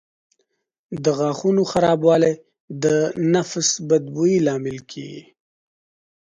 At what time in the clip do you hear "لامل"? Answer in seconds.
4.45-4.77